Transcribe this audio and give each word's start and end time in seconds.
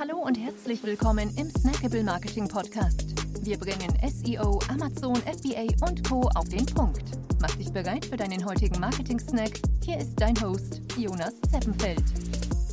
Hallo 0.00 0.16
und 0.16 0.38
herzlich 0.38 0.82
willkommen 0.82 1.30
im 1.36 1.50
Snackable 1.50 2.02
Marketing 2.02 2.48
Podcast. 2.48 3.04
Wir 3.44 3.58
bringen 3.58 3.92
SEO, 4.08 4.58
Amazon, 4.70 5.14
FBA 5.16 5.66
und 5.86 6.08
Co. 6.08 6.22
auf 6.36 6.48
den 6.48 6.64
Punkt. 6.64 7.02
Mach 7.38 7.54
dich 7.56 7.70
bereit 7.70 8.06
für 8.06 8.16
deinen 8.16 8.42
heutigen 8.46 8.80
Marketing-Snack. 8.80 9.60
Hier 9.84 9.98
ist 9.98 10.18
dein 10.18 10.40
Host, 10.40 10.80
Jonas 10.96 11.34
Zeppenfeld. 11.52 12.02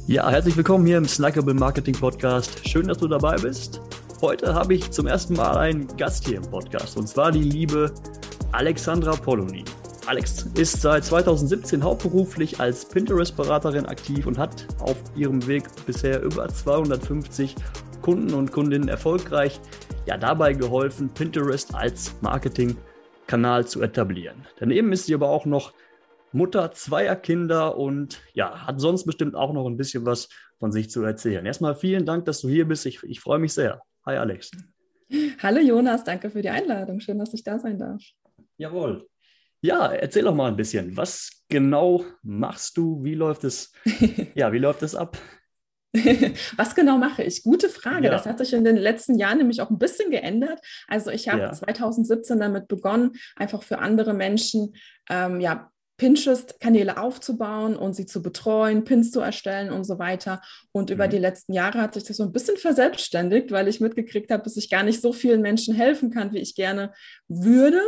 Ja, 0.08 0.30
herzlich 0.30 0.56
willkommen 0.56 0.86
hier 0.86 1.00
im 1.00 1.06
Snackable 1.06 1.54
Marketing 1.54 1.96
Podcast. 1.96 2.66
Schön, 2.66 2.88
dass 2.88 3.00
du 3.00 3.10
dabei 3.10 3.36
bist. 3.36 3.82
Heute 4.22 4.54
habe 4.54 4.76
ich 4.76 4.90
zum 4.92 5.08
ersten 5.08 5.34
Mal 5.34 5.58
einen 5.58 5.86
Gast 5.98 6.26
hier 6.26 6.38
im 6.38 6.50
Podcast 6.50 6.96
und 6.96 7.10
zwar 7.10 7.34
die 7.34 7.44
liebe 7.44 7.94
Alexandra 8.54 9.12
Poloni. 9.18 9.66
Alex 10.08 10.44
ist 10.58 10.82
seit 10.82 11.04
2017 11.04 11.84
hauptberuflich 11.84 12.62
als 12.62 12.86
Pinterest-Beraterin 12.86 13.88
aktiv 13.88 14.26
und 14.26 14.38
hat 14.38 14.66
auf 14.80 14.96
ihrem 15.18 15.46
Weg 15.48 15.66
bisher 15.86 16.24
über 16.24 16.48
250 16.48 17.54
Kunden 18.02 18.34
und 18.34 18.54
Kundinnen 18.54 18.88
erfolgreich 18.88 19.60
ja, 20.06 20.18
dabei 20.18 20.54
geholfen, 20.54 21.10
Pinterest 21.10 21.76
als 21.76 22.16
Marketingkanal 22.22 23.68
zu 23.68 23.82
etablieren. 23.82 24.46
Daneben 24.60 24.94
ist 24.94 25.08
sie 25.08 25.14
aber 25.14 25.28
auch 25.28 25.46
noch 25.46 25.74
Mutter 26.32 26.72
zweier 26.72 27.18
Kinder 27.18 27.78
und 27.78 28.22
ja, 28.34 28.66
hat 28.66 28.80
sonst 28.80 29.04
bestimmt 29.04 29.36
auch 29.36 29.52
noch 29.52 29.68
ein 29.68 29.76
bisschen 29.76 30.06
was 30.06 30.30
von 30.58 30.72
sich 30.72 30.90
zu 30.90 31.04
erzählen. 31.04 31.46
Erstmal 31.46 31.76
vielen 31.76 32.06
Dank, 32.06 32.24
dass 32.24 32.40
du 32.40 32.48
hier 32.48 32.66
bist. 32.66 32.86
Ich, 32.86 33.04
ich 33.04 33.20
freue 33.20 33.40
mich 33.40 33.52
sehr. 33.52 33.82
Hi 34.06 34.16
Alex. 34.16 34.52
Hallo 35.40 35.60
Jonas, 35.60 36.06
danke 36.06 36.30
für 36.30 36.42
die 36.42 36.50
Einladung. 36.50 37.02
Schön, 37.02 37.20
dass 37.20 37.34
ich 37.34 37.44
da 37.44 37.60
sein 37.60 37.78
darf. 37.78 38.02
Jawohl. 38.56 39.06
Ja, 39.62 39.88
erzähl 39.92 40.24
doch 40.24 40.36
mal 40.36 40.50
ein 40.50 40.56
bisschen. 40.56 40.96
Was 40.96 41.44
genau 41.50 42.04
machst 42.24 42.78
du? 42.78 43.04
Wie 43.04 43.16
läuft 43.16 43.44
es? 43.44 43.72
ja, 44.36 44.52
wie 44.52 44.60
läuft 44.60 44.84
es 44.84 44.96
ab? 44.96 45.18
Was 46.58 46.76
genau 46.76 46.98
mache 46.98 47.24
ich? 47.24 47.44
Gute 47.44 47.70
Frage. 47.70 48.06
Ja. 48.06 48.12
Das 48.12 48.26
hat 48.26 48.38
sich 48.38 48.54
in 48.54 48.64
den 48.64 48.76
letzten 48.76 49.18
Jahren 49.18 49.38
nämlich 49.38 49.62
auch 49.62 49.70
ein 49.70 49.80
bisschen 49.80 50.12
geändert. 50.12 50.60
Also 50.88 51.12
ich 51.12 51.30
habe 51.30 51.42
ja. 51.42 51.54
2017 51.54 52.40
damit 52.40 52.68
begonnen, 52.68 53.14
einfach 53.36 53.64
für 53.64 53.80
andere 53.80 54.14
Menschen 54.14 54.76
ähm, 55.10 55.40
ja, 55.40 55.72
Pinterest-Kanäle 55.98 56.98
aufzubauen 56.98 57.76
und 57.76 57.96
sie 57.96 58.06
zu 58.06 58.22
betreuen, 58.22 58.84
Pins 58.84 59.12
zu 59.12 59.20
erstellen 59.20 59.72
und 59.72 59.84
so 59.84 59.98
weiter. 59.98 60.42
Und 60.72 60.90
über 60.90 61.08
mhm. 61.08 61.12
die 61.12 61.18
letzten 61.18 61.54
Jahre 61.54 61.82
hat 61.82 61.96
sich 61.96 62.04
das 62.04 62.18
so 62.18 62.24
ein 62.24 62.32
bisschen 62.32 62.58
verselbstständigt, 62.58 63.52
weil 63.52 63.68
ich 63.68 63.82
mitgekriegt 63.82 64.32
habe, 64.32 64.44
dass 64.44 64.58
ich 64.58 64.70
gar 64.70 64.84
nicht 64.84 65.02
so 65.02 65.12
vielen 65.12 65.42
Menschen 65.42 65.74
helfen 65.74 66.12
kann, 66.12 66.32
wie 66.34 66.40
ich 66.40 66.56
gerne 66.56 66.94
würde. 67.28 67.82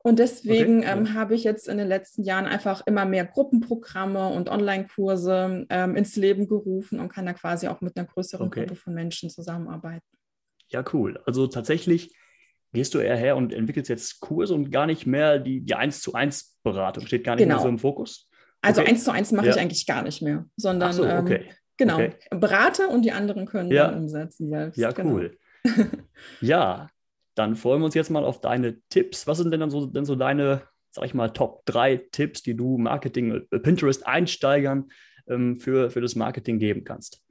Und 0.00 0.18
deswegen 0.18 0.80
okay. 0.80 0.92
ähm, 0.92 1.14
habe 1.14 1.34
ich 1.34 1.44
jetzt 1.44 1.68
in 1.68 1.78
den 1.78 1.88
letzten 1.88 2.22
Jahren 2.22 2.46
einfach 2.46 2.86
immer 2.86 3.06
mehr 3.06 3.24
Gruppenprogramme 3.24 4.28
und 4.28 4.50
Online-Kurse 4.50 5.66
ähm, 5.70 5.96
ins 5.96 6.16
Leben 6.16 6.46
gerufen 6.46 7.00
und 7.00 7.08
kann 7.08 7.24
da 7.24 7.32
quasi 7.32 7.68
auch 7.68 7.80
mit 7.80 7.96
einer 7.96 8.06
größeren 8.06 8.46
okay. 8.46 8.60
Gruppe 8.60 8.76
von 8.76 8.94
Menschen 8.94 9.30
zusammenarbeiten. 9.30 10.04
Ja, 10.68 10.84
cool. 10.92 11.20
Also 11.24 11.46
tatsächlich 11.46 12.14
gehst 12.74 12.92
du 12.92 12.98
eher 12.98 13.16
her 13.16 13.36
und 13.36 13.54
entwickelst 13.54 13.88
jetzt 13.88 14.20
Kurse 14.20 14.54
und 14.54 14.70
gar 14.70 14.86
nicht 14.86 15.06
mehr 15.06 15.38
die, 15.38 15.60
die 15.62 15.74
1 15.74 16.02
zu 16.02 16.12
1 16.12 16.58
Beratung, 16.62 17.06
steht 17.06 17.24
gar 17.24 17.36
nicht 17.36 17.44
genau. 17.44 17.56
mehr 17.56 17.62
so 17.62 17.68
im 17.68 17.78
Fokus? 17.78 18.28
Also 18.60 18.82
okay. 18.82 18.90
1 18.90 19.04
zu 19.04 19.12
1 19.12 19.32
mache 19.32 19.46
ja. 19.46 19.54
ich 19.54 19.60
eigentlich 19.60 19.86
gar 19.86 20.02
nicht 20.02 20.20
mehr, 20.20 20.44
sondern 20.56 20.92
so, 20.92 21.04
okay. 21.04 21.46
ähm, 21.48 21.54
genau, 21.76 21.94
okay. 21.94 22.14
berate 22.30 22.88
und 22.88 23.02
die 23.02 23.12
anderen 23.12 23.46
können 23.46 23.70
ja. 23.70 23.88
dann 23.88 24.02
umsetzen 24.02 24.48
selbst. 24.48 24.76
Ja, 24.76 24.90
genau. 24.90 25.14
cool. 25.14 25.38
ja, 26.40 26.88
dann 27.34 27.56
freuen 27.56 27.80
wir 27.80 27.86
uns 27.86 27.94
jetzt 27.94 28.10
mal 28.10 28.24
auf 28.24 28.40
deine 28.40 28.80
Tipps. 28.88 29.26
Was 29.26 29.38
sind 29.38 29.50
denn 29.50 29.60
dann 29.60 29.70
so, 29.70 29.86
denn 29.86 30.04
so 30.04 30.14
deine, 30.14 30.62
sag 30.90 31.04
ich 31.04 31.14
mal, 31.14 31.30
Top 31.30 31.64
3 31.66 32.08
Tipps, 32.10 32.42
die 32.42 32.54
du 32.54 32.76
Marketing, 32.78 33.46
äh, 33.50 33.58
Pinterest-Einsteigern 33.58 34.88
ähm, 35.28 35.60
für, 35.60 35.90
für 35.90 36.00
das 36.00 36.16
Marketing 36.16 36.58
geben 36.58 36.84
kannst? 36.84 37.22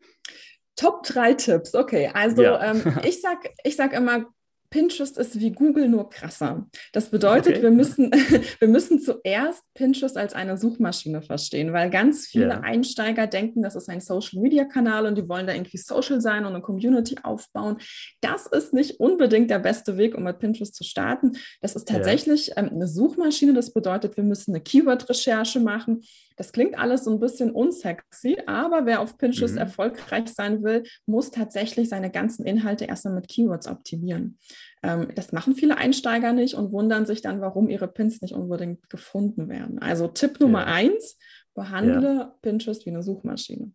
Top 0.75 1.03
3 1.03 1.33
Tipps, 1.33 1.75
okay. 1.75 2.09
Also 2.13 2.43
ja. 2.43 2.71
ähm, 2.71 2.81
ich 3.03 3.21
sage 3.21 3.49
ich 3.63 3.75
sag 3.75 3.93
immer, 3.93 4.25
Pinterest 4.73 5.19
ist 5.19 5.39
wie 5.39 5.51
Google 5.51 5.87
nur 5.87 6.09
krasser. 6.09 6.65
Das 6.93 7.09
bedeutet, 7.09 7.53
okay. 7.53 7.61
wir, 7.61 7.69
müssen, 7.69 8.09
wir 8.59 8.67
müssen 8.67 8.99
zuerst 8.99 9.61
Pinterest 9.75 10.17
als 10.17 10.33
eine 10.33 10.57
Suchmaschine 10.57 11.21
verstehen, 11.21 11.73
weil 11.73 11.91
ganz 11.91 12.25
viele 12.25 12.47
yeah. 12.47 12.61
Einsteiger 12.61 13.27
denken, 13.27 13.61
das 13.61 13.75
ist 13.75 13.87
ein 13.87 14.01
Social-Media-Kanal 14.01 15.05
und 15.05 15.15
die 15.15 15.29
wollen 15.29 15.45
da 15.45 15.53
irgendwie 15.53 15.77
social 15.77 16.21
sein 16.21 16.43
und 16.45 16.53
eine 16.53 16.63
Community 16.63 17.17
aufbauen. 17.21 17.77
Das 18.19 18.47
ist 18.47 18.73
nicht 18.73 18.99
unbedingt 18.99 19.51
der 19.51 19.59
beste 19.59 19.97
Weg, 19.97 20.17
um 20.17 20.23
mit 20.23 20.39
Pinterest 20.39 20.73
zu 20.73 20.83
starten. 20.83 21.33
Das 21.61 21.75
ist 21.75 21.87
tatsächlich 21.87 22.57
yeah. 22.57 22.61
ähm, 22.61 22.69
eine 22.73 22.87
Suchmaschine. 22.87 23.53
Das 23.53 23.73
bedeutet, 23.73 24.17
wir 24.17 24.23
müssen 24.23 24.55
eine 24.55 24.63
Keyword-Recherche 24.63 25.59
machen. 25.59 26.01
Das 26.35 26.51
klingt 26.51 26.77
alles 26.77 27.03
so 27.03 27.11
ein 27.11 27.19
bisschen 27.19 27.51
unsexy, 27.51 28.37
aber 28.45 28.85
wer 28.85 29.01
auf 29.01 29.17
Pinterest 29.17 29.53
mhm. 29.53 29.61
erfolgreich 29.61 30.29
sein 30.29 30.63
will, 30.63 30.83
muss 31.05 31.31
tatsächlich 31.31 31.89
seine 31.89 32.11
ganzen 32.11 32.45
Inhalte 32.45 32.85
erstmal 32.85 33.15
mit 33.15 33.27
Keywords 33.27 33.67
optimieren. 33.67 34.37
Ähm, 34.81 35.09
das 35.15 35.31
machen 35.31 35.55
viele 35.55 35.77
Einsteiger 35.77 36.33
nicht 36.33 36.55
und 36.55 36.71
wundern 36.71 37.05
sich 37.05 37.21
dann, 37.21 37.41
warum 37.41 37.69
ihre 37.69 37.87
Pins 37.87 38.21
nicht 38.21 38.33
unbedingt 38.33 38.89
gefunden 38.89 39.49
werden. 39.49 39.79
Also 39.79 40.07
Tipp 40.07 40.39
Nummer 40.39 40.61
ja. 40.61 40.73
eins, 40.73 41.17
behandle 41.53 42.15
ja. 42.15 42.35
Pinterest 42.41 42.85
wie 42.85 42.89
eine 42.91 43.03
Suchmaschine. 43.03 43.71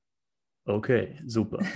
Okay, 0.64 1.18
super. 1.26 1.58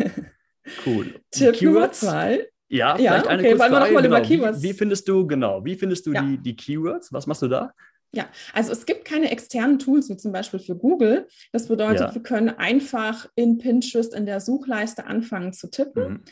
Cool. 0.87 1.21
Tipp 1.33 1.55
Keywords? 1.55 2.03
Nummer 2.03 2.15
zwei. 2.15 2.49
Ja, 2.69 2.97
ja 2.99 3.13
vielleicht 3.13 3.27
eine 3.27 3.43
okay, 3.43 3.57
kurze 3.57 3.71
Frage. 3.71 3.95
Genau. 3.95 4.07
über 4.07 4.21
Keywords. 4.21 4.63
Wie, 4.63 4.69
wie, 4.69 4.73
findest 4.73 5.09
du, 5.09 5.27
genau, 5.27 5.65
wie 5.65 5.75
findest 5.75 6.07
du 6.07 6.13
ja. 6.13 6.23
die, 6.23 6.39
die 6.39 6.57
Keywords? 6.57 7.13
Was 7.13 7.27
machst 7.27 7.43
du 7.43 7.49
da? 7.49 7.73
Ja, 8.15 8.27
also 8.53 8.73
es 8.73 8.85
gibt 8.85 9.07
keine 9.07 9.31
externen 9.31 9.79
Tools, 9.79 10.11
wie 10.11 10.19
zum 10.19 10.33
Beispiel 10.33 10.61
für 10.61 10.77
Google. 10.77 11.27
Das 11.51 11.69
bedeutet, 11.69 12.01
ja. 12.01 12.15
wir 12.15 12.23
können 12.23 12.51
einfach 12.51 13.27
in 13.37 13.57
Pinterest 13.57 14.15
in 14.15 14.27
der 14.27 14.41
Suchleiste 14.41 15.07
anfangen 15.07 15.55
zu 15.55 15.71
tippen. 15.71 16.13
Mhm. 16.13 16.25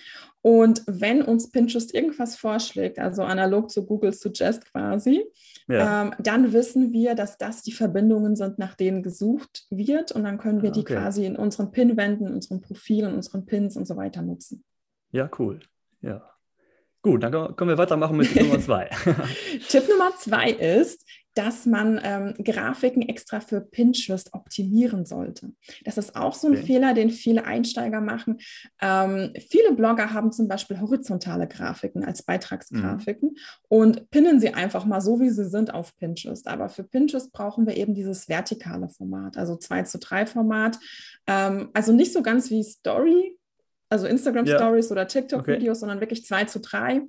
Und 0.42 0.82
wenn 0.86 1.22
uns 1.22 1.50
Pinterest 1.50 1.94
irgendwas 1.94 2.36
vorschlägt, 2.36 2.98
also 2.98 3.22
analog 3.22 3.70
zu 3.70 3.86
Google 3.86 4.12
Suggest 4.12 4.66
quasi, 4.72 5.24
ja. 5.68 6.02
ähm, 6.02 6.14
dann 6.18 6.52
wissen 6.52 6.92
wir, 6.92 7.14
dass 7.14 7.38
das 7.38 7.62
die 7.62 7.72
Verbindungen 7.72 8.36
sind, 8.36 8.58
nach 8.58 8.74
denen 8.74 9.02
gesucht 9.02 9.66
wird. 9.70 10.12
Und 10.12 10.24
dann 10.24 10.38
können 10.38 10.62
wir 10.62 10.70
ah, 10.70 10.72
okay. 10.72 10.80
die 10.80 10.94
quasi 10.94 11.26
in 11.26 11.36
unseren 11.36 11.70
Pin-Wänden, 11.72 12.32
unseren 12.32 12.60
Profilen, 12.60 13.14
unseren 13.14 13.46
Pins 13.46 13.76
und 13.76 13.86
so 13.86 13.96
weiter 13.96 14.22
nutzen. 14.22 14.64
Ja, 15.12 15.30
cool. 15.38 15.60
Ja. 16.00 16.30
Gut, 17.02 17.22
dann 17.22 17.32
können 17.56 17.70
wir 17.70 17.78
weitermachen 17.78 18.16
mit 18.16 18.32
Tipp 18.32 18.42
Nummer 18.42 18.60
zwei. 18.60 18.90
Tipp 19.68 19.88
Nummer 19.88 20.12
zwei 20.18 20.50
ist, 20.50 21.04
dass 21.34 21.64
man 21.64 22.00
ähm, 22.02 22.34
Grafiken 22.42 23.02
extra 23.02 23.40
für 23.40 23.60
Pinterest 23.60 24.34
optimieren 24.34 25.06
sollte. 25.06 25.52
Das 25.84 25.96
ist 25.96 26.16
auch 26.16 26.34
so 26.34 26.48
ein 26.48 26.54
okay. 26.54 26.66
Fehler, 26.66 26.94
den 26.94 27.10
viele 27.10 27.44
Einsteiger 27.44 28.00
machen. 28.00 28.38
Ähm, 28.80 29.32
viele 29.48 29.72
Blogger 29.74 30.12
haben 30.12 30.32
zum 30.32 30.48
Beispiel 30.48 30.80
horizontale 30.80 31.46
Grafiken 31.46 32.04
als 32.04 32.22
Beitragsgrafiken 32.22 33.30
mhm. 33.30 33.36
und 33.68 34.10
pinnen 34.10 34.40
sie 34.40 34.54
einfach 34.54 34.84
mal 34.84 35.00
so, 35.00 35.20
wie 35.20 35.30
sie 35.30 35.48
sind 35.48 35.72
auf 35.72 35.96
Pinterest. 35.96 36.48
Aber 36.48 36.68
für 36.68 36.82
Pinterest 36.82 37.32
brauchen 37.32 37.66
wir 37.66 37.76
eben 37.76 37.94
dieses 37.94 38.28
vertikale 38.28 38.88
Format, 38.88 39.36
also 39.36 39.56
2 39.56 39.84
zu 39.84 39.98
3 39.98 40.26
Format. 40.26 40.78
Ähm, 41.26 41.70
also 41.72 41.92
nicht 41.92 42.12
so 42.12 42.22
ganz 42.22 42.50
wie 42.50 42.64
Story, 42.64 43.38
also 43.90 44.06
Instagram 44.06 44.46
Stories 44.46 44.86
ja. 44.86 44.92
oder 44.92 45.08
TikTok-Videos, 45.08 45.76
okay. 45.76 45.80
sondern 45.80 46.00
wirklich 46.00 46.24
2 46.24 46.44
zu 46.44 46.60
3. 46.60 47.02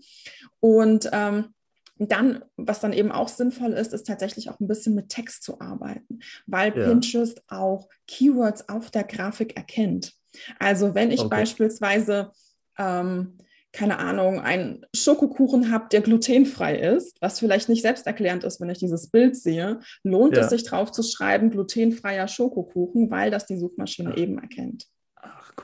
Und 0.59 1.09
ähm, 1.13 1.53
dann, 1.97 2.43
was 2.57 2.79
dann 2.79 2.93
eben 2.93 3.11
auch 3.11 3.27
sinnvoll 3.27 3.73
ist, 3.73 3.93
ist 3.93 4.07
tatsächlich 4.07 4.49
auch 4.49 4.59
ein 4.59 4.67
bisschen 4.67 4.95
mit 4.95 5.09
Text 5.09 5.43
zu 5.43 5.61
arbeiten, 5.61 6.19
weil 6.47 6.75
ja. 6.75 6.87
Pinterest 6.87 7.43
auch 7.47 7.87
Keywords 8.07 8.67
auf 8.69 8.89
der 8.89 9.03
Grafik 9.03 9.55
erkennt. 9.55 10.13
Also 10.57 10.95
wenn 10.95 11.11
ich 11.11 11.19
okay. 11.19 11.29
beispielsweise, 11.29 12.31
ähm, 12.79 13.37
keine 13.71 13.99
Ahnung, 13.99 14.39
einen 14.39 14.85
Schokokuchen 14.95 15.71
habe, 15.71 15.87
der 15.91 16.01
glutenfrei 16.01 16.77
ist, 16.77 17.17
was 17.21 17.39
vielleicht 17.39 17.69
nicht 17.69 17.83
selbsterklärend 17.83 18.43
ist, 18.43 18.59
wenn 18.59 18.69
ich 18.69 18.79
dieses 18.79 19.09
Bild 19.11 19.37
sehe, 19.37 19.79
lohnt 20.03 20.35
ja. 20.35 20.43
es 20.43 20.49
sich 20.49 20.63
drauf 20.63 20.91
zu 20.91 21.03
schreiben, 21.03 21.51
glutenfreier 21.51 22.27
Schokokuchen, 22.27 23.11
weil 23.11 23.29
das 23.29 23.45
die 23.45 23.57
Suchmaschine 23.57 24.11
Ach. 24.13 24.17
eben 24.17 24.39
erkennt 24.39 24.87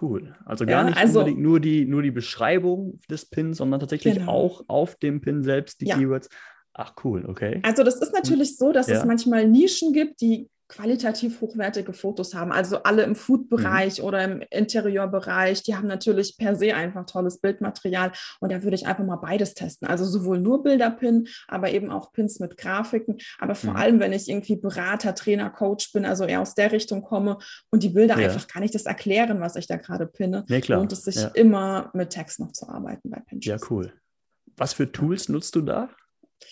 cool. 0.02 0.36
Also 0.46 0.66
gar 0.66 0.84
ja, 0.84 0.90
nicht 0.90 0.98
also, 0.98 1.20
unbedingt 1.20 1.42
nur 1.42 1.60
die, 1.60 1.86
nur 1.86 2.02
die 2.02 2.12
Beschreibung 2.12 3.00
des 3.10 3.26
Pins, 3.26 3.58
sondern 3.58 3.80
tatsächlich 3.80 4.16
genau. 4.16 4.32
auch 4.32 4.64
auf 4.68 4.96
dem 4.96 5.22
Pin 5.22 5.44
selbst 5.44 5.82
die 5.82 5.88
ja. 5.88 5.98
Keywords. 5.98 6.30
Ach 6.74 6.94
cool, 7.04 7.26
okay. 7.28 7.60
Also 7.64 7.84
das 7.84 7.96
ist 7.96 8.14
natürlich 8.14 8.58
so, 8.58 8.72
dass 8.72 8.88
ja. 8.88 8.98
es 8.98 9.06
manchmal 9.06 9.48
Nischen 9.48 9.94
gibt, 9.94 10.22
die 10.22 10.50
qualitativ 10.68 11.40
hochwertige 11.42 11.94
Fotos 11.94 12.34
haben. 12.34 12.52
Also 12.52 12.84
alle 12.84 13.04
im 13.04 13.16
Food-Bereich 13.16 14.00
mhm. 14.00 14.06
oder 14.06 14.24
im 14.24 14.44
Interieurbereich, 14.50 15.64
die 15.64 15.76
haben 15.76 15.88
natürlich 15.88 16.38
per 16.38 16.56
se 16.56 16.76
einfach 16.76 17.06
tolles 17.06 17.40
Bildmaterial. 17.40 18.12
Und 18.40 18.52
da 18.52 18.64
würde 18.64 18.76
ich 18.76 18.86
einfach 18.86 19.06
mal 19.06 19.16
beides 19.16 19.54
testen. 19.54 19.88
Also 19.88 20.06
sowohl 20.06 20.40
nur 20.40 20.64
Bilderpin, 20.64 21.28
aber 21.48 21.72
eben 21.72 21.90
auch 21.90 22.12
Pins 22.12 22.40
mit 22.40 22.58
Grafiken. 22.58 23.18
Aber 23.40 23.56
vor 23.56 23.72
mhm. 23.72 23.78
allem, 23.78 24.00
wenn 24.00 24.14
ich 24.14 24.30
irgendwie 24.30 24.58
Berater, 24.58 25.16
Trainer, 25.16 25.50
Coach 25.50 25.92
bin, 25.94 26.06
also 26.06 26.26
eher 26.26 26.42
aus 26.42 26.56
der 26.56 26.72
Richtung 26.72 27.02
komme 27.02 27.38
und 27.72 27.84
die 27.84 27.90
Bilder 27.90 28.20
ja. 28.20 28.28
einfach 28.28 28.48
kann 28.48 28.64
ich 28.64 28.72
das 28.72 28.86
erklären, 28.86 29.40
was 29.40 29.56
ich 29.56 29.68
da 29.68 29.78
gerade 29.78 30.06
pinne, 30.06 30.46
nee, 30.50 30.62
lohnt 30.68 30.92
es 30.92 31.04
sich 31.04 31.16
ja. 31.16 31.28
immer 31.30 31.92
mit 31.94 32.10
Text 32.10 32.40
noch 32.40 32.52
zu 32.52 32.68
arbeiten 32.68 33.10
bei 33.10 33.20
Pinterest. 33.20 33.64
Ja, 33.64 33.68
cool. 33.70 33.94
Was 34.58 34.74
für 34.74 34.92
Tools 34.92 35.30
nutzt 35.30 35.56
du 35.56 35.62
da? 35.62 35.90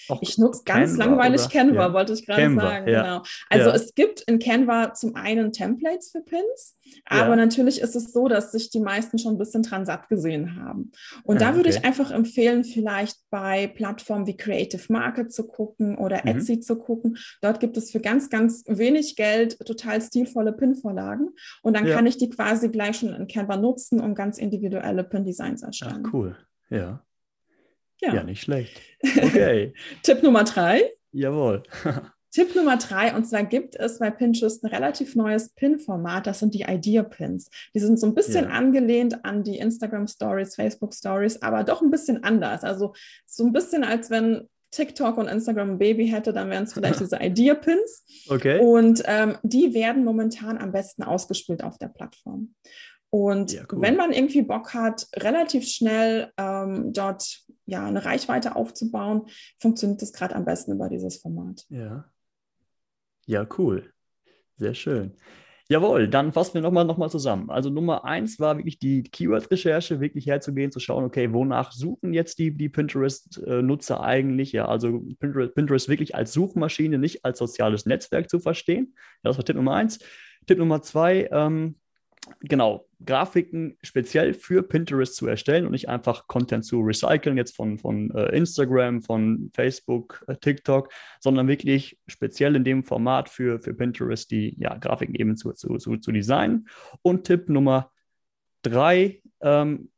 Auch 0.07 0.21
ich 0.21 0.37
nutze 0.37 0.63
ganz 0.65 0.97
Canva 0.97 1.05
langweilig 1.05 1.41
oder? 1.41 1.49
Canva, 1.49 1.87
ja. 1.87 1.93
wollte 1.93 2.13
ich 2.13 2.25
gerade 2.25 2.55
sagen. 2.55 2.87
Ja. 2.87 3.01
Genau. 3.01 3.23
Also 3.49 3.69
ja. 3.69 3.75
es 3.75 3.93
gibt 3.95 4.21
in 4.21 4.39
Canva 4.39 4.93
zum 4.93 5.15
einen 5.15 5.51
Templates 5.51 6.11
für 6.11 6.21
Pins, 6.21 6.77
aber 7.05 7.35
natürlich 7.35 7.81
ist 7.81 7.95
es 7.95 8.11
so, 8.11 8.27
dass 8.27 8.51
sich 8.51 8.69
die 8.69 8.79
meisten 8.79 9.17
schon 9.17 9.35
ein 9.35 9.37
bisschen 9.37 9.63
dran 9.63 9.85
satt 9.85 10.07
gesehen 10.09 10.61
haben. 10.61 10.91
Und 11.23 11.41
da 11.41 11.55
würde 11.55 11.69
okay. 11.69 11.79
ich 11.79 11.85
einfach 11.85 12.11
empfehlen, 12.11 12.63
vielleicht 12.63 13.17
bei 13.29 13.67
Plattformen 13.67 14.27
wie 14.27 14.37
Creative 14.37 14.91
Market 14.91 15.31
zu 15.31 15.47
gucken 15.47 15.97
oder 15.97 16.21
mhm. 16.23 16.38
Etsy 16.39 16.59
zu 16.59 16.77
gucken. 16.77 17.17
Dort 17.41 17.59
gibt 17.59 17.77
es 17.77 17.91
für 17.91 17.99
ganz, 17.99 18.29
ganz 18.29 18.63
wenig 18.67 19.15
Geld 19.15 19.57
total 19.65 20.01
stilvolle 20.01 20.53
Pin-Vorlagen. 20.53 21.29
Und 21.61 21.75
dann 21.75 21.85
kann 21.85 22.05
ich 22.05 22.17
die 22.17 22.29
quasi 22.29 22.69
gleich 22.69 22.97
schon 22.97 23.13
in 23.13 23.27
Canva 23.27 23.57
nutzen, 23.57 23.99
um 23.99 24.15
ganz 24.15 24.38
individuelle 24.38 25.03
Pin-Designs 25.03 25.63
erstellen. 25.63 26.03
Ach, 26.07 26.13
cool. 26.13 26.38
Ja. 26.69 27.03
Ja. 28.01 28.13
ja, 28.13 28.24
nicht 28.24 28.42
schlecht. 28.42 28.81
Okay. 29.21 29.74
Tipp 30.03 30.24
Nummer 30.24 30.44
drei. 30.44 30.92
Jawohl. 31.12 31.63
Tipp 32.36 32.53
Nummer 32.53 32.75
drei, 32.75 33.15
und 33.15 33.25
zwar 33.25 33.44
gibt 33.44 33.77
es 33.77 34.00
bei 34.00 34.12
Pinterest 34.12 34.62
ein 34.62 34.68
relativ 34.68 35.15
neues 35.15 35.53
Pin-Format, 35.53 36.27
das 36.27 36.39
sind 36.39 36.53
die 36.53 36.63
Idea-Pins. 36.63 37.50
Die 37.74 37.80
sind 37.80 37.97
so 37.97 38.07
ein 38.07 38.13
bisschen 38.13 38.45
ja. 38.45 38.51
angelehnt 38.51 39.24
an 39.24 39.44
die 39.44 39.57
Instagram 39.57 40.07
Stories, 40.07 40.56
Facebook 40.56 40.94
Stories, 40.94 41.42
aber 41.42 41.63
doch 41.63 41.81
ein 41.81 41.92
bisschen 41.92 42.25
anders. 42.25 42.65
Also 42.65 42.94
so 43.25 43.45
ein 43.45 43.53
bisschen, 43.53 43.86
als 43.86 44.09
wenn 44.09 44.50
TikTok 44.71 45.18
und 45.18 45.30
Instagram 45.30 45.71
ein 45.71 45.77
Baby 45.77 46.07
hätte, 46.07 46.33
dann 46.33 46.50
wären 46.50 46.65
es 46.65 46.74
vielleicht 46.74 47.00
diese 47.00 47.19
Idea-Pins. 47.21 48.03
Okay. 48.27 48.59
Und 48.59 49.01
ähm, 49.06 49.38
die 49.44 49.74
werden 49.74 50.03
momentan 50.03 50.57
am 50.57 50.74
besten 50.74 51.03
ausgespielt 51.03 51.63
auf 51.63 51.77
der 51.77 51.88
Plattform. 51.88 52.53
Und 53.09 53.53
ja, 53.53 53.63
cool. 53.71 53.81
wenn 53.81 53.95
man 53.95 54.12
irgendwie 54.12 54.41
Bock 54.41 54.74
hat, 54.74 55.07
relativ 55.15 55.65
schnell 55.69 56.33
ähm, 56.38 56.91
dort 56.91 57.44
ja 57.65 57.85
eine 57.85 58.06
Reichweite 58.06 58.56
aufzubauen, 58.56 59.27
funktioniert 59.59 60.01
das 60.01 60.13
gerade 60.13 60.35
am 60.35 60.45
besten 60.45 60.73
über 60.73 60.89
dieses 60.89 61.17
Format. 61.17 61.65
Ja. 61.69 62.09
Ja, 63.25 63.47
cool. 63.57 63.91
Sehr 64.57 64.75
schön. 64.75 65.15
Jawohl, 65.67 66.07
dann 66.07 66.31
fassen 66.31 66.53
wir 66.53 66.62
nochmal 66.62 66.85
noch 66.85 66.97
mal 66.97 67.09
zusammen. 67.09 67.50
Also 67.50 67.71
Nummer 67.71 68.06
eins 68.06 68.39
war 68.39 68.56
wirklich 68.57 68.77
die 68.77 69.01
Keyword-Recherche, 69.01 70.00
wirklich 70.00 70.27
herzugehen, 70.27 70.71
zu 70.71 70.79
schauen, 70.79 71.03
okay, 71.03 71.33
wonach 71.33 71.71
suchen 71.71 72.13
jetzt 72.13 72.38
die, 72.38 72.56
die 72.56 72.69
Pinterest-Nutzer 72.69 74.00
eigentlich? 74.00 74.51
Ja, 74.51 74.67
also 74.67 75.03
Pinterest, 75.19 75.56
Pinterest 75.56 75.89
wirklich 75.89 76.13
als 76.13 76.33
Suchmaschine, 76.33 77.00
nicht 77.00 77.25
als 77.25 77.39
soziales 77.39 77.88
Netzwerk 77.88 78.29
zu 78.29 78.39
verstehen. 78.39 78.94
Das 79.23 79.38
war 79.38 79.44
Tipp 79.44 79.56
Nummer 79.56 79.73
eins. 79.73 79.97
Tipp 80.45 80.59
Nummer 80.59 80.83
zwei, 80.83 81.27
ähm, 81.31 81.77
genau, 82.42 82.88
Grafiken 83.06 83.77
speziell 83.81 84.33
für 84.33 84.63
Pinterest 84.63 85.16
zu 85.16 85.27
erstellen 85.27 85.66
und 85.66 85.72
nicht 85.72 85.89
einfach 85.89 86.27
Content 86.27 86.66
zu 86.66 86.81
recyceln, 86.81 87.38
jetzt 87.38 87.56
von, 87.56 87.77
von 87.77 88.12
äh, 88.12 88.36
Instagram, 88.36 89.01
von 89.01 89.51
Facebook, 89.54 90.24
äh, 90.27 90.36
TikTok, 90.36 90.92
sondern 91.19 91.48
wirklich 91.48 92.00
speziell 92.07 92.56
in 92.56 92.63
dem 92.63 92.83
Format 92.83 93.30
für, 93.30 93.60
für 93.60 93.74
Pinterest 93.74 94.30
die 94.31 94.56
ja, 94.60 94.75
Grafiken 94.77 95.16
eben 95.16 95.38
zu, 95.38 95.54
zu, 95.54 95.77
zu, 95.77 95.98
zu 95.98 96.12
designen. 96.12 96.68
Und 97.01 97.25
Tipp 97.25 97.50
Nummer 97.50 97.92
drei, 98.62 99.22
ähm, 99.42 99.89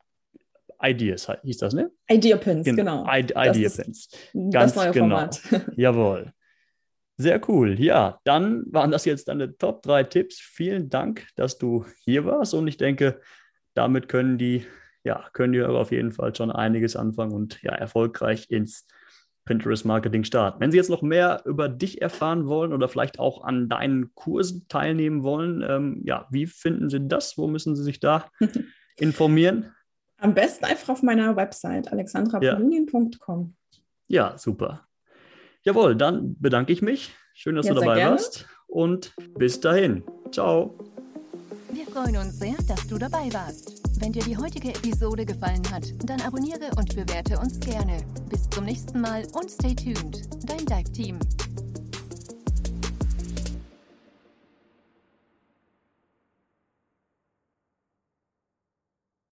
Ideas 0.81 1.27
hieß 1.43 1.57
das, 1.57 1.73
ne? 1.73 1.91
Idea 2.09 2.37
Pins, 2.37 2.65
genau. 2.65 3.05
I 3.07 3.21
Idea 3.35 3.69
Pins. 3.69 4.09
Ganz 4.33 4.73
das 4.73 4.75
neue 4.75 4.91
genau. 4.91 5.15
Format. 5.15 5.41
Jawohl. 5.75 6.33
Sehr 7.19 7.41
cool. 7.49 7.79
Ja, 7.79 8.19
dann 8.25 8.63
waren 8.67 8.91
das 8.91 9.05
jetzt 9.05 9.27
deine 9.27 9.57
Top 9.57 9.81
3 9.81 10.03
Tipps. 10.03 10.39
Vielen 10.39 10.89
Dank, 10.89 11.27
dass 11.35 11.57
du 11.57 11.85
hier 12.03 12.25
warst 12.25 12.53
und 12.53 12.67
ich 12.67 12.77
denke, 12.77 13.19
damit 13.73 14.07
können 14.07 14.37
die, 14.37 14.65
ja, 15.03 15.27
können 15.33 15.53
die 15.53 15.63
auf 15.63 15.91
jeden 15.91 16.11
Fall 16.11 16.35
schon 16.35 16.51
einiges 16.51 16.95
anfangen 16.95 17.33
und 17.33 17.61
ja, 17.63 17.73
erfolgreich 17.73 18.51
ins 18.51 18.85
Pinterest 19.45 19.85
Marketing 19.85 20.25
starten. 20.25 20.59
Wenn 20.59 20.71
Sie 20.71 20.77
jetzt 20.77 20.91
noch 20.91 21.01
mehr 21.01 21.41
über 21.45 21.69
dich 21.69 22.01
erfahren 22.01 22.47
wollen 22.47 22.71
oder 22.71 22.87
vielleicht 22.87 23.17
auch 23.17 23.43
an 23.43 23.67
deinen 23.67 24.13
Kursen 24.13 24.67
teilnehmen 24.67 25.23
wollen, 25.23 25.65
ähm, 25.67 26.01
ja, 26.05 26.27
wie 26.29 26.45
finden 26.45 26.89
Sie 26.89 27.07
das? 27.07 27.37
Wo 27.37 27.47
müssen 27.47 27.75
Sie 27.75 27.83
sich 27.83 27.99
da 27.99 28.29
informieren? 28.97 29.73
Am 30.17 30.35
besten 30.35 30.65
einfach 30.65 30.89
auf 30.89 31.01
meiner 31.01 31.35
Website 31.35 31.91
alexandrapolunien.com. 31.91 33.55
Ja. 34.07 34.31
ja, 34.31 34.37
super. 34.37 34.86
Jawohl, 35.63 35.95
dann 35.95 36.35
bedanke 36.39 36.73
ich 36.73 36.81
mich. 36.81 37.13
Schön, 37.33 37.55
dass 37.55 37.67
ja, 37.67 37.73
du 37.73 37.81
dabei 37.81 38.05
warst. 38.09 38.47
Und 38.67 39.13
bis 39.37 39.59
dahin. 39.59 40.03
Ciao. 40.31 40.77
Wir 41.71 41.85
freuen 41.85 42.17
uns 42.17 42.39
sehr, 42.39 42.55
dass 42.67 42.87
du 42.87 42.97
dabei 42.97 43.31
warst. 43.33 43.81
Wenn 43.99 44.11
dir 44.11 44.23
die 44.23 44.37
heutige 44.37 44.69
Episode 44.69 45.25
gefallen 45.25 45.63
hat, 45.71 45.93
dann 46.05 46.21
abonniere 46.21 46.69
und 46.77 46.95
bewerte 46.95 47.37
uns 47.39 47.59
gerne. 47.59 47.97
Bis 48.29 48.49
zum 48.49 48.65
nächsten 48.65 49.01
Mal 49.01 49.23
und 49.33 49.49
stay 49.49 49.75
tuned. 49.75 50.21
Dein 50.45 50.65
Dive 50.65 50.91
Team. 50.91 51.19